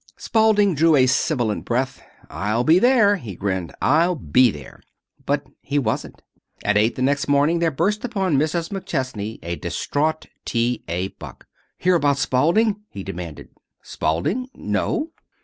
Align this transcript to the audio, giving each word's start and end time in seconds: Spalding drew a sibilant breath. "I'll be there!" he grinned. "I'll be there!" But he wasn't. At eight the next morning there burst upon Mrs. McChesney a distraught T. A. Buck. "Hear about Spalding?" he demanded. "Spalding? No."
Spalding 0.17 0.73
drew 0.73 0.95
a 0.95 1.05
sibilant 1.05 1.63
breath. 1.63 2.01
"I'll 2.27 2.63
be 2.63 2.79
there!" 2.79 3.17
he 3.17 3.35
grinned. 3.35 3.71
"I'll 3.83 4.15
be 4.15 4.49
there!" 4.49 4.81
But 5.27 5.45
he 5.61 5.77
wasn't. 5.77 6.23
At 6.65 6.75
eight 6.75 6.95
the 6.95 7.03
next 7.03 7.27
morning 7.27 7.59
there 7.59 7.69
burst 7.69 8.03
upon 8.03 8.35
Mrs. 8.37 8.69
McChesney 8.71 9.37
a 9.43 9.57
distraught 9.57 10.25
T. 10.43 10.83
A. 10.87 11.09
Buck. 11.09 11.45
"Hear 11.77 11.93
about 11.93 12.17
Spalding?" 12.17 12.77
he 12.89 13.03
demanded. 13.03 13.49
"Spalding? 13.83 14.47
No." 14.55 15.11